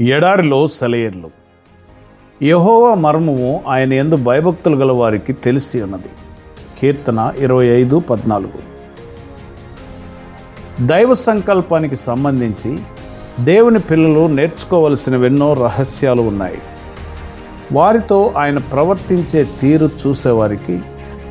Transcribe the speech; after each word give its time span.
ఎడారిలో 0.00 0.66
సెలయర్లు. 0.66 1.30
యహోవా 2.42 2.94
మర్మము 2.94 3.62
ఆయన 3.68 3.92
ఎందు 3.92 4.16
భయభక్తులు 4.16 4.76
గల 4.76 4.92
వారికి 4.92 5.32
తెలిసి 5.32 5.82
ఉన్నది. 5.82 6.08
కీర్తన 6.78 7.32
ఇరవై 7.38 7.66
ఐదు 7.66 7.98
పద్నాలుగు. 7.98 8.68
దైవ 10.86 11.14
సంకల్పానికి 11.14 11.96
సంబంధించి 11.96 12.78
దేవుని 13.40 13.78
పిల్లలు 13.78 14.26
నేర్చుకోవలసినవెన్నో 14.26 15.52
రహస్యాలు 15.52 16.22
ఉన్నాయి. 16.22 16.58
వారితో 17.72 18.32
ఆయన 18.36 18.58
ప్రవర్తించే 18.58 19.48
తీరు 19.60 19.90
చూసేవారికి 20.06 20.80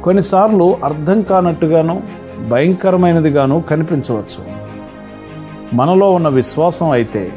కొన్నిసార్లు 0.04 0.78
అర్థం 0.84 1.22
కానట్టుగాను 1.22 2.04
భయంకరమైనదిగాను 2.50 3.62
కనిపించవచ్చు. 3.62 4.44
మనలో 5.74 6.12
ఉన్న 6.12 6.28
విశ్వాసం 6.28 6.90
అయితే 6.90 7.32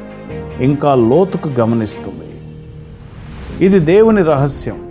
ఇంకా 0.61 0.95
లోతుకు 0.95 1.49
గమనిస్తుంది. 1.49 2.31
ఇది 3.65 3.79
దేవుని 3.79 4.23
రహస్యం. 4.23 4.91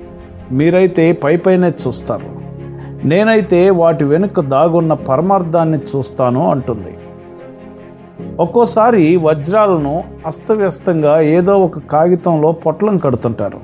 మీరైతే 0.52 1.12
పైపైనే 1.12 1.70
చూస్తారు. 1.70 2.40
నేనైతే 3.08 3.70
వాటి 3.70 4.04
వెనుక 4.04 4.40
దాగున్న 4.40 4.94
పరమార్థాన్ని 4.94 5.78
చూస్తాను 5.78 6.52
అంటుంది. 6.52 6.98
ఒక్కోసారి 8.40 9.16
వజ్రాలను 9.16 10.04
అస్తవ్యస్తంగా 10.26 11.22
ఏదో 11.22 11.60
ఒక 11.60 11.80
కాగితంలో 11.80 12.52
పొట్లం 12.52 12.98
కడుతుంటారు. 12.98 13.60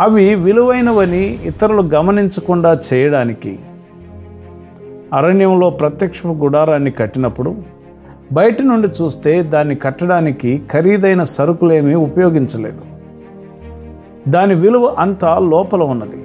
అవి 0.00 0.34
విలువైనవని 0.34 1.46
ఇతరులు 1.46 1.82
గమనించకుండా 1.82 2.80
చేయడానికి. 2.92 3.58
అరణ్యంలో 5.12 5.70
ప్రత్యక్ష 5.70 6.26
గుడారాన్ని 6.26 6.90
కట్టినప్పుడు 6.90 7.56
బయట 8.32 8.62
నుండి 8.62 8.88
చూస్తే 8.88 9.42
దాన్ని 9.42 9.74
కట్టడానికి 9.74 10.62
ఖరీదైన 10.72 11.22
సరుకులేమీ 11.22 11.94
ఉపయోగించలేదు. 11.94 12.80
దాని 14.30 14.54
విలువ 14.54 14.96
అంతా 14.98 15.38
లోపల 15.38 15.82
ఉన్నది. 15.82 16.24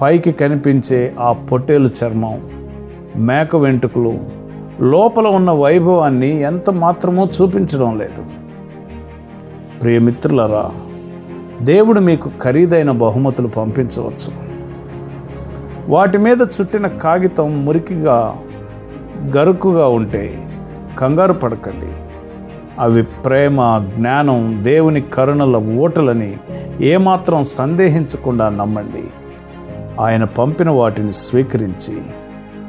పైకి 0.00 0.32
కనిపించే 0.32 1.14
ఆ 1.20 1.32
పొట్టేలు 1.32 1.88
చర్మం 1.88 2.40
మేక 3.16 3.56
వెంట్రుకలు 3.56 4.18
లోపల 4.80 5.26
ఉన్న 5.26 5.50
వైభవాన్ని 5.50 6.40
ఎంత 6.40 6.70
మాత్రమో 6.70 7.28
చూపించడం 7.42 7.98
లేదు. 7.98 8.24
ప్రియమిత్రులరా 9.82 10.70
దేవుడు 11.62 12.00
మీకు 12.00 12.30
ఖరీదైన 12.42 12.90
బహుమతులు 12.90 13.48
పంపించవచ్చు. 13.48 14.32
వాటి 15.88 16.18
మీద 16.18 16.38
చుట్టిన 16.42 16.86
కాగితం 16.86 17.64
మురికిగా 17.64 18.38
గరుకుగా 19.36 19.88
ఉంటే 19.88 20.49
కంగారు 20.98 21.32
పడకండి. 21.32 21.92
అవి 22.80 23.02
ప్రేమ 23.02 23.86
జ్ఞానం 23.96 24.60
దేవుని 24.62 25.00
కరుణల 25.00 25.56
ఓటలని 25.56 26.36
ఏమాత్రం 26.80 27.44
సందేహించకుండా 27.44 28.48
నమ్మండి. 28.48 29.04
ఆయన 30.00 30.24
పంపిన 30.24 30.70
వాటిని 30.70 31.12
స్వీకరించి 31.12 32.02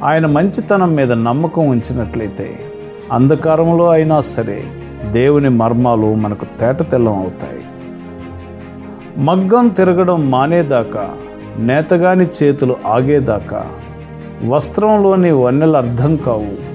ఆయన 0.03 0.25
మంచితనం 0.25 0.95
మీద 0.95 1.11
నమ్మకం 1.11 1.67
ఉంచినట్లయితే 1.67 2.59
అంధకారంలో 3.11 3.89
అయినా 3.89 4.21
సరే 4.21 4.63
దేవుని 5.11 5.49
మర్మాలు 5.49 6.15
మనకు 6.15 6.45
తేట 6.45 6.91
తెల్లం 6.91 7.15
అవుతాయి. 7.15 7.61
మగ్గం 9.17 9.67
తిరగడం 9.67 10.31
మానేదాకా 10.31 11.09
నేతగాని 11.57 12.27
చేతులు 12.43 12.75
ఆగేదాకా 12.85 13.65
వస్త్రంలోని 14.47 15.31
వన్నెలు 15.31 15.77
అర్థం 15.77 16.15
కావు. 16.15 16.70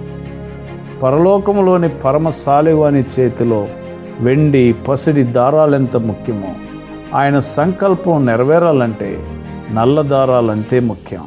పరలోకంలోని 1.03 1.89
పరమ 1.89 2.29
సాలివాని 2.29 3.05
చేతిలో 3.21 3.69
వెండి 4.21 4.75
పసిడి 4.89 5.23
దారాలెంత 5.23 5.97
ముఖ్యమో 5.97 6.53
ఆయన 7.15 7.39
సంకల్పం 7.39 8.27
నెరవేరాలంటే 8.27 9.23
నల్ల 9.73 10.03
దారాలంతే 10.03 10.81
ముఖ్యం. 10.81 11.25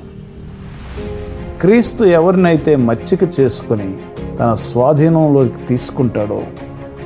క్రీస్తు 1.61 2.03
ఎవరినైతే 2.03 2.75
మచ్చిక 2.75 3.19
చేసుకుని 3.39 3.97
తన 4.39 4.53
స్వాధీనంలోకి 4.53 5.65
తీసుకుంటాడో 5.69 6.43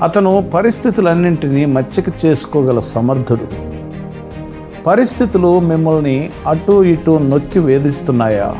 అతను 0.03 0.51
పరిస్థితులన్నింటినీ 0.53 1.65
మచ్చిక 1.65 2.05
చేసుకోగల 2.25 2.79
సమర్థుడు. 2.79 3.47
పరిస్థితులు 4.87 5.59
మిమ్మల్ని 5.59 6.29
అటు 6.47 6.83
ఇటు 6.83 7.11
నొక్కి 7.11 7.59
వేధిస్తున్నాయా? 7.59 8.55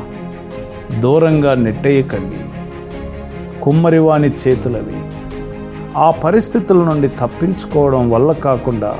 దూరంగా 0.99 1.53
నెట్టేయకండి. 1.53 2.41
కుమ్మరివాని 3.63 4.29
చేతులవి. 4.29 4.97
ఆ 5.97 6.11
పరిస్థితుల 6.11 6.77
నుండి 6.83 7.07
తప్పించుకోవడం 7.07 8.11
వల్ల 8.11 8.31
కాకుండా 8.31 8.97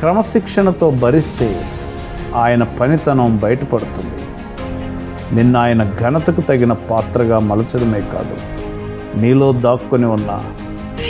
క్రమశిక్షణతో 0.00 0.90
భరిస్తే 0.90 1.48
ఆయన 2.34 2.62
పనితనం 2.62 3.36
బయటపడుతుంది. 3.36 4.20
నిన్న 5.34 5.56
ఆయన 5.56 5.82
ఘనతకు 6.00 6.40
తగిన 6.40 6.72
పాత్రగా 6.72 7.38
మలచడమే 7.38 8.00
కాదు 8.14 8.36
నీలో 9.20 9.52
దాక్కుని 9.52 10.06
ఉన్న 10.06 10.40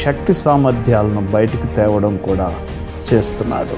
శక్తి 0.02 0.34
సామర్థ్యాలను 0.34 1.26
బయటికి 1.32 1.66
తేవడం 1.76 2.16
కూడా 2.16 2.54
చేస్తున్నాడు. 3.12 3.76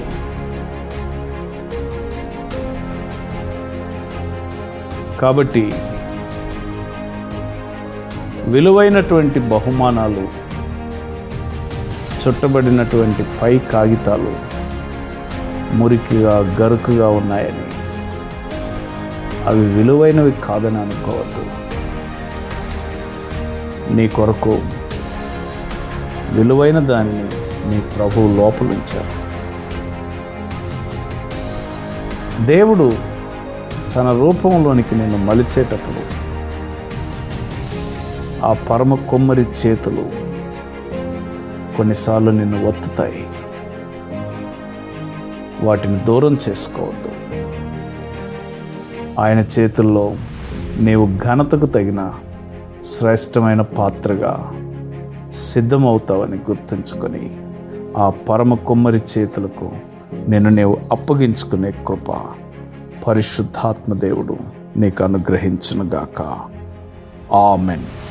కాబట్టి 5.19 5.71
విలువైనటువంటి 8.45 9.39
బహుమానాలు 9.39 10.27
చుట్టబడినటువంటి 12.27 13.25
పై 13.41 13.59
కాగితాలు 13.59 14.33
మురికిగా 15.73 16.37
గరుకుగా 16.37 17.09
ఉన్నాయని. 17.09 17.65
అవి 19.47 19.75
విలువైనవి 19.75 20.33
కాదని 20.43 20.77
అనుకోవద్దు. 20.77 21.63
నీ 23.93 24.07
కొరకు 24.07 24.59
విలువైన 26.31 26.79
దానిని 26.79 27.23
నీ 27.69 27.79
ప్రభువు 27.79 28.35
లోపలుంచారు 28.37 29.23
దేవుడు 32.45 32.93
తన 33.95 34.11
రూపంలోనికి 34.11 34.95
నిన్ను 34.95 35.17
మలిచేటప్పుడు 35.17 36.22
ఆ 38.43 38.53
పరమ 38.53 38.95
కొమ్మరి 38.95 39.41
చేతులు 39.41 40.09
కొన్నిసార్లు 41.77 42.31
నిన్ను 42.31 42.67
ఒత్తుతాయి. 42.67 43.27
వాటిని 45.63 45.99
దూరం 46.07 46.37
చేసుకోవద్దు. 46.49 47.09
ఆయన 49.21 49.45
చేతుల్లో 49.59 50.15
నీవు 50.79 51.09
ఘనతకు 51.23 51.65
తగిన 51.65 52.13
శ్రేష్టమైన 52.83 53.61
పాత్రగా 53.61 54.51
సిద్ధమవుతావని 55.33 56.35
గుర్తుంచుకొని 56.35 57.37
ఆ 57.97 58.09
పరమ 58.09 58.53
కొమ్మరి 58.53 59.01
చేతులకు 59.17 59.71
నేను 60.27 60.49
నీవు 60.49 60.77
అప్పగించుకునే 60.91 61.71
కృప 61.71 62.15
పరిశుద్ధాత్మ 63.07 63.93
దేవుడు 63.93 64.37
నీకు 64.77 65.03
అనుగ్రహించునుగాక. 65.03 66.21
ఆమెన్. 67.33 68.02